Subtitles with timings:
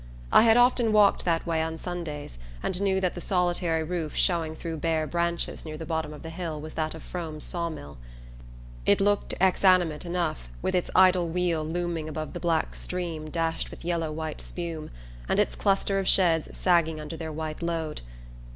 [0.31, 4.55] I had often walked that way on Sundays, and knew that the solitary roof showing
[4.55, 7.99] through bare branches near the bottom of the hill was that of Frome's saw mill.
[8.83, 13.85] It looked exanimate enough, with its idle wheel looming above the black stream dashed with
[13.85, 14.89] yellow white spume,
[15.29, 18.01] and its cluster of sheds sagging under their white load.